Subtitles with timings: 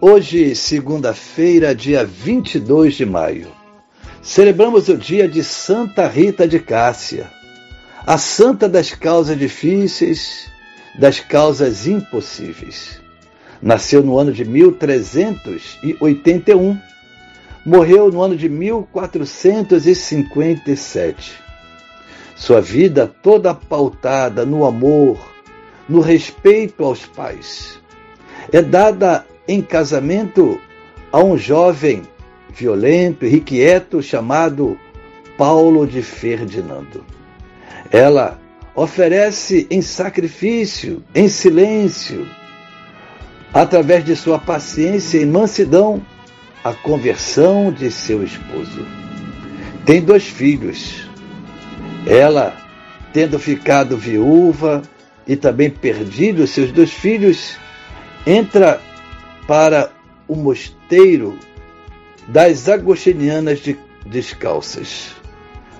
[0.00, 3.48] Hoje, segunda-feira, dia 22 de maio,
[4.22, 7.28] celebramos o dia de Santa Rita de Cássia,
[8.06, 10.48] a santa das causas difíceis,
[10.96, 13.00] das causas impossíveis.
[13.60, 16.80] Nasceu no ano de 1381,
[17.66, 21.32] morreu no ano de 1457.
[22.36, 25.18] Sua vida toda pautada no amor,
[25.88, 27.80] no respeito aos pais.
[28.52, 30.60] É dada em casamento
[31.10, 32.02] a um jovem
[32.54, 34.78] violento, irrequieto, chamado
[35.38, 37.04] Paulo de Ferdinando.
[37.90, 38.38] Ela
[38.74, 42.28] oferece em sacrifício, em silêncio,
[43.52, 46.04] através de sua paciência e mansidão,
[46.62, 48.86] a conversão de seu esposo.
[49.86, 51.08] Tem dois filhos.
[52.06, 52.54] Ela,
[53.12, 54.82] tendo ficado viúva
[55.26, 57.56] e também perdido seus dois filhos,
[58.26, 58.80] entra
[59.48, 59.90] para
[60.28, 61.38] o mosteiro
[62.28, 65.08] das agostinianas de descalças.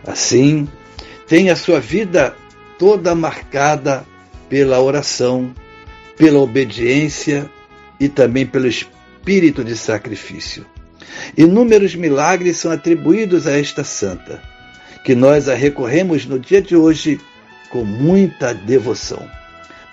[0.06, 0.66] Assim,
[1.26, 2.34] tem a sua vida
[2.78, 4.06] toda marcada
[4.48, 5.54] pela oração,
[6.16, 7.50] pela obediência
[8.00, 10.64] e também pelo espírito de sacrifício.
[11.36, 14.42] Inúmeros milagres são atribuídos a esta santa,
[15.04, 17.20] que nós a recorremos no dia de hoje
[17.68, 19.28] com muita devoção.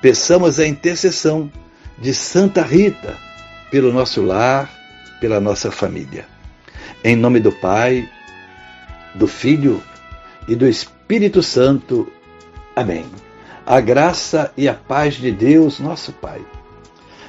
[0.02, 1.52] Peçamos a intercessão
[2.00, 3.18] de Santa Rita,
[3.72, 4.70] pelo nosso lar,
[5.20, 6.26] pela nossa família.
[7.04, 8.10] Em nome do Pai,
[9.14, 9.82] do Filho
[10.48, 12.12] e do Espírito Santo.
[12.76, 13.06] Amém.
[13.66, 16.42] A graça e a paz de Deus, nosso Pai,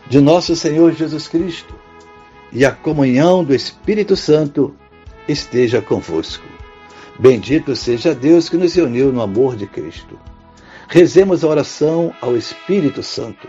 [0.09, 1.75] de nosso Senhor Jesus Cristo
[2.53, 4.75] e a comunhão do Espírito Santo
[5.29, 6.45] esteja convosco.
[7.19, 10.19] Bendito seja Deus que nos reuniu no amor de Cristo.
[10.89, 13.49] Rezemos a oração ao Espírito Santo.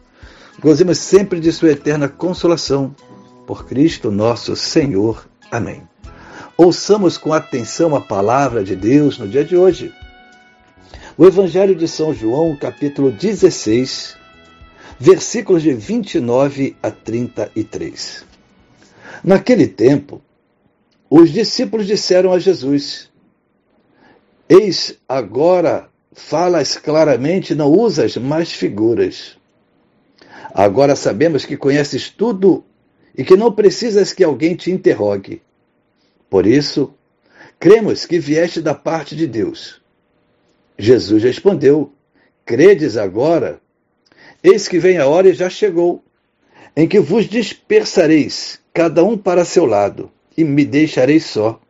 [0.59, 2.95] Gozemos sempre de Sua eterna consolação.
[3.47, 5.27] Por Cristo nosso Senhor.
[5.49, 5.83] Amém.
[6.57, 9.93] Ouçamos com atenção a palavra de Deus no dia de hoje.
[11.17, 14.15] O Evangelho de São João, capítulo 16,
[14.99, 18.25] versículos de 29 a 33.
[19.23, 20.21] Naquele tempo,
[21.09, 23.09] os discípulos disseram a Jesus:
[24.47, 29.40] Eis agora falas claramente, não usas mais figuras.
[30.53, 32.63] Agora sabemos que conheces tudo
[33.15, 35.41] e que não precisas que alguém te interrogue.
[36.29, 36.93] Por isso,
[37.59, 39.81] cremos que vieste da parte de Deus.
[40.77, 41.93] Jesus respondeu:
[42.45, 43.61] Credes agora?
[44.43, 46.03] Eis que vem a hora e já chegou,
[46.75, 51.61] em que vos dispersareis, cada um para seu lado, e me deixareis só.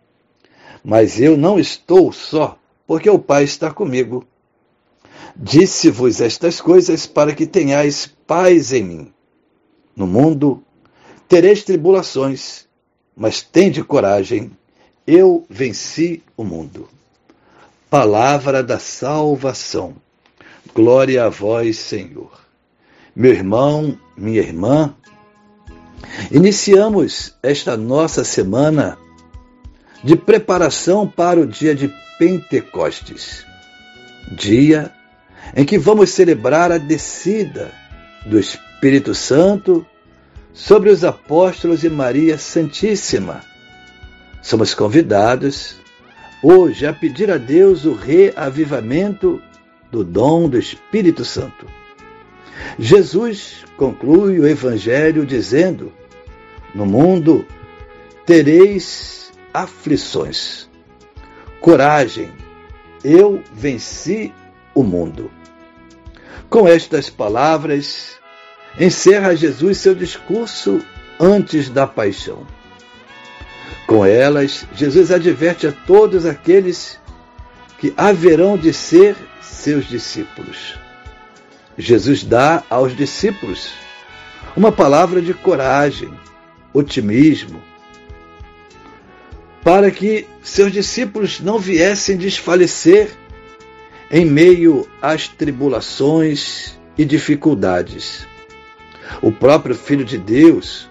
[0.83, 4.25] Mas eu não estou só, porque o Pai está comigo.
[5.35, 9.13] Disse-vos estas coisas para que tenhais paz em mim.
[9.95, 10.63] No mundo
[11.27, 12.67] tereis tribulações,
[13.15, 14.51] mas tende coragem,
[15.05, 16.87] eu venci o mundo.
[17.89, 19.95] Palavra da salvação.
[20.73, 22.31] Glória a vós, Senhor.
[23.15, 24.95] Meu irmão, minha irmã,
[26.31, 28.97] iniciamos esta nossa semana
[30.03, 33.46] de preparação para o dia de Pentecostes,
[34.31, 34.91] dia
[35.55, 37.72] em que vamos celebrar a descida
[38.26, 39.85] do Espírito Santo
[40.53, 43.41] sobre os apóstolos e Maria Santíssima.
[44.41, 45.76] Somos convidados
[46.41, 49.41] hoje a pedir a Deus o reavivamento
[49.91, 51.66] do dom do Espírito Santo.
[52.79, 55.91] Jesus conclui o Evangelho dizendo:
[56.73, 57.46] No mundo
[58.26, 60.70] tereis aflições.
[61.59, 62.32] Coragem,
[63.03, 64.34] eu venci
[64.73, 65.32] o mundo.
[66.50, 68.18] Com estas palavras,
[68.79, 70.82] encerra Jesus seu discurso
[71.20, 72.46] antes da paixão.
[73.88, 77.00] Com elas, Jesus adverte a todos aqueles
[77.78, 80.76] que haverão de ser seus discípulos.
[81.78, 83.73] Jesus dá aos discípulos
[84.56, 86.14] uma palavra de coragem,
[86.73, 87.62] otimismo,
[89.64, 93.12] para que seus discípulos não viessem desfalecer
[94.11, 98.28] em meio às tribulações e dificuldades.
[99.22, 100.90] O próprio Filho de Deus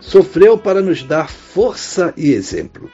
[0.00, 2.88] sofreu para nos dar força e exemplo.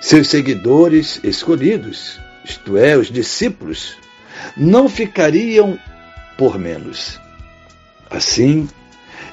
[0.00, 3.96] Seus seguidores escolhidos, isto é, os discípulos,
[4.56, 5.78] não ficariam
[6.38, 7.20] por menos.
[8.08, 8.68] Assim,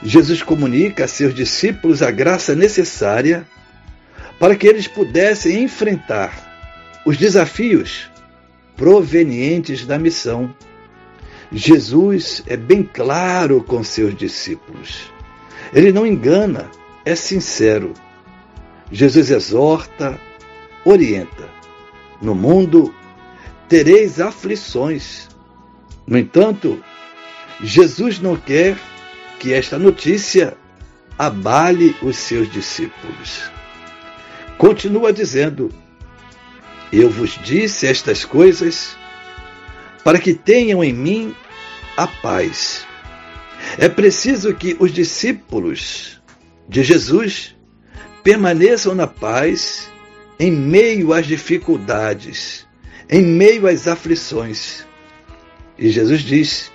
[0.02, 3.48] Jesus comunica a seus discípulos a graça necessária
[4.40, 6.48] para que eles pudessem enfrentar
[7.06, 8.10] os desafios
[8.80, 10.56] provenientes da missão.
[11.52, 15.12] Jesus é bem claro com seus discípulos.
[15.74, 16.72] Ele não engana,
[17.04, 17.94] é sincero.
[18.90, 20.18] Jesus exorta,
[20.86, 21.50] orienta.
[22.22, 22.96] No mundo
[23.68, 25.28] tereis aflições.
[26.08, 26.82] No entanto,
[27.62, 28.78] Jesus não quer
[29.40, 30.56] que esta notícia
[31.18, 33.52] abale os seus discípulos.
[34.58, 35.70] Continua dizendo:
[36.92, 38.98] Eu vos disse estas coisas
[40.04, 41.36] para que tenham em mim
[41.96, 42.86] a paz.
[43.78, 46.22] É preciso que os discípulos
[46.68, 47.56] de Jesus
[48.24, 49.90] permaneçam na paz
[50.40, 52.66] em meio às dificuldades,
[53.10, 54.86] em meio às aflições.
[55.78, 56.72] E Jesus diz: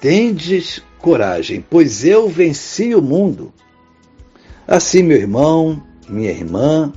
[0.00, 3.52] Tendes coragem, pois eu venci o mundo.
[4.66, 6.92] Assim, meu irmão, minha irmã,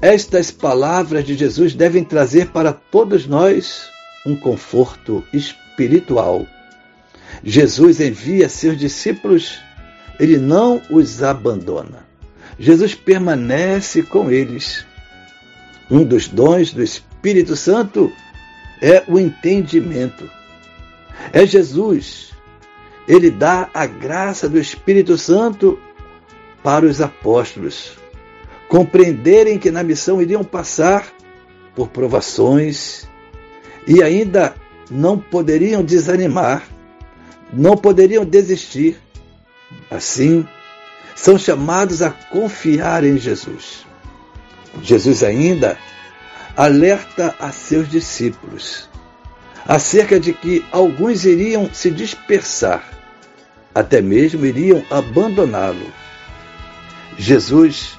[0.00, 3.88] estas palavras de Jesus devem trazer para todos nós
[4.26, 6.46] um conforto espiritual.
[7.42, 9.58] Jesus envia seus discípulos,
[10.18, 12.06] ele não os abandona.
[12.58, 14.84] Jesus permanece com eles.
[15.90, 18.12] Um dos dons do Espírito Santo
[18.82, 20.28] é o entendimento.
[21.32, 22.32] É Jesus.
[23.08, 25.78] Ele dá a graça do Espírito Santo
[26.62, 27.96] para os apóstolos
[28.68, 31.06] compreenderem que na missão iriam passar
[31.74, 33.06] por provações
[33.86, 34.54] e ainda
[34.90, 36.66] não poderiam desanimar,
[37.52, 38.98] não poderiam desistir.
[39.90, 40.46] Assim,
[41.14, 43.84] são chamados a confiar em Jesus.
[44.82, 45.78] Jesus ainda
[46.56, 48.88] alerta a seus discípulos
[49.66, 52.88] acerca de que alguns iriam se dispersar,
[53.74, 55.92] até mesmo iriam abandoná-lo.
[57.18, 57.98] Jesus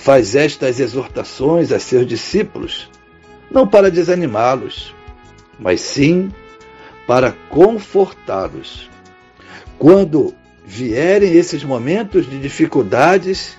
[0.00, 2.90] faz estas exortações a seus discípulos,
[3.50, 4.94] não para desanimá-los,
[5.58, 6.32] mas sim
[7.06, 8.88] para confortá-los.
[9.78, 13.58] Quando vierem esses momentos de dificuldades,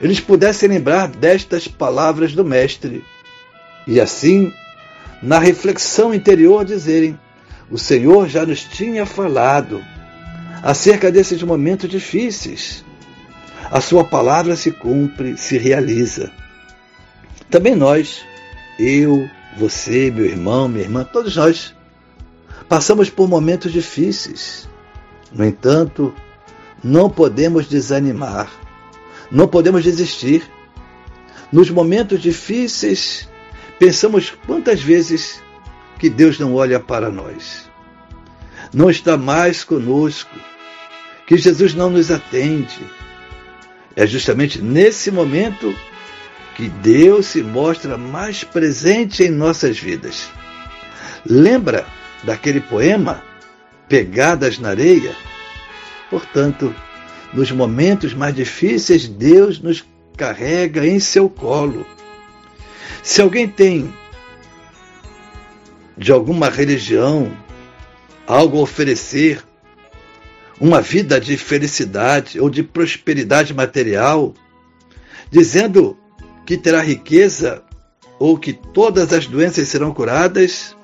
[0.00, 3.04] eles pudessem lembrar destas palavras do Mestre
[3.86, 4.50] e assim,
[5.22, 7.18] na reflexão interior, dizerem:
[7.70, 9.84] O Senhor já nos tinha falado
[10.62, 12.82] acerca desses momentos difíceis
[13.70, 16.32] a sua palavra se cumpre, se realiza.
[17.48, 18.24] Também nós,
[18.78, 21.74] eu, você, meu irmão, minha irmã, todos nós,
[22.68, 24.68] passamos por momentos difíceis.
[25.32, 26.12] No entanto,
[26.82, 28.50] não podemos desanimar,
[29.30, 30.42] não podemos desistir.
[31.52, 33.28] Nos momentos difíceis,
[33.78, 35.40] pensamos quantas vezes
[35.98, 37.70] que Deus não olha para nós,
[38.72, 40.34] não está mais conosco,
[41.26, 42.99] que Jesus não nos atende
[44.00, 45.76] é justamente nesse momento
[46.56, 50.30] que Deus se mostra mais presente em nossas vidas.
[51.26, 51.86] Lembra
[52.24, 53.22] daquele poema
[53.90, 55.14] Pegadas na Areia?
[56.08, 56.74] Portanto,
[57.34, 59.84] nos momentos mais difíceis, Deus nos
[60.16, 61.86] carrega em seu colo.
[63.02, 63.92] Se alguém tem
[65.98, 67.30] de alguma religião
[68.26, 69.44] algo a oferecer
[70.60, 74.34] uma vida de felicidade ou de prosperidade material,
[75.30, 75.96] dizendo
[76.44, 77.64] que terá riqueza
[78.18, 80.76] ou que todas as doenças serão curadas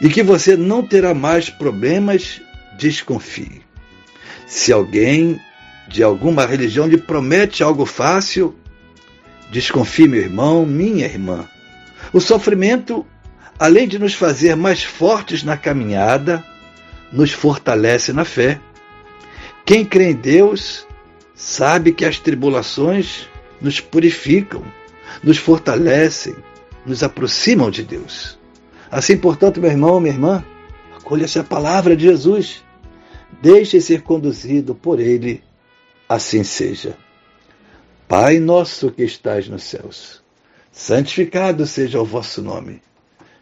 [0.00, 2.40] e que você não terá mais problemas,
[2.78, 3.60] desconfie.
[4.46, 5.38] Se alguém
[5.88, 8.56] de alguma religião lhe promete algo fácil,
[9.50, 11.46] desconfie, meu irmão, minha irmã.
[12.12, 13.04] O sofrimento,
[13.58, 16.44] além de nos fazer mais fortes na caminhada,
[17.12, 18.60] nos fortalece na fé.
[19.64, 20.86] Quem crê em Deus
[21.34, 23.28] sabe que as tribulações
[23.60, 24.62] nos purificam,
[25.22, 26.36] nos fortalecem,
[26.84, 28.38] nos aproximam de Deus.
[28.90, 30.44] Assim, portanto, meu irmão, minha irmã,
[30.96, 32.64] acolha-se a palavra de Jesus.
[33.42, 35.42] Deixe ser conduzido por Ele,
[36.08, 36.96] assim seja.
[38.08, 40.22] Pai nosso que estais nos céus,
[40.72, 42.80] santificado seja o vosso nome.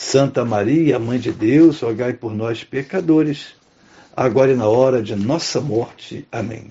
[0.00, 3.56] Santa Maria, Mãe de Deus, rogai por nós, pecadores,
[4.16, 6.24] agora e na hora de nossa morte.
[6.30, 6.68] Amém.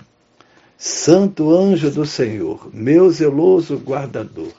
[0.78, 4.50] Santo anjo do Senhor, meu zeloso guardador,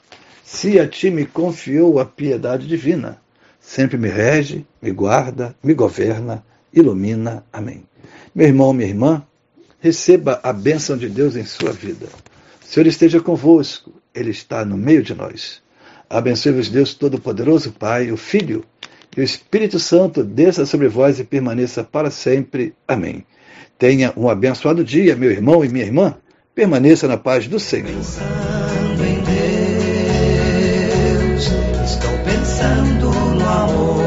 [0.44, 3.20] se a ti me confiou a piedade divina,
[3.60, 7.44] sempre me rege, me guarda, me governa, ilumina.
[7.52, 7.82] Amém.
[8.32, 9.26] Meu irmão, minha irmã,
[9.80, 12.06] receba a bênção de Deus em sua vida.
[12.62, 15.60] O Senhor esteja convosco, Ele está no meio de nós.
[16.10, 18.64] Abençoe-vos Deus Todo-Poderoso, Pai, o Filho
[19.16, 22.74] e o Espírito Santo desça sobre vós e permaneça para sempre.
[22.86, 23.24] Amém.
[23.78, 26.16] Tenha um abençoado dia, meu irmão e minha irmã.
[26.52, 27.86] Permaneça na paz do Senhor.
[27.86, 29.22] Pensando em
[31.28, 31.46] Deus,
[31.84, 33.99] estou pensando no amor.